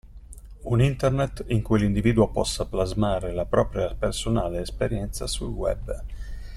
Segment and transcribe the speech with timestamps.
[0.63, 6.03] Un Internet in cui l'individuo possa plasmare la propria personale esperienza sul Web.